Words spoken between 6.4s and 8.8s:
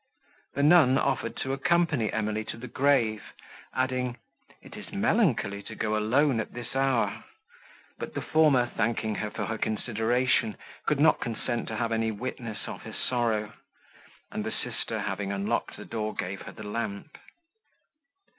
this hour;" but the former,